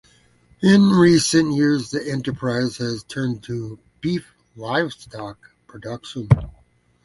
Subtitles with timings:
[0.63, 6.27] In recent years the enterprise has turned to beef livestock production.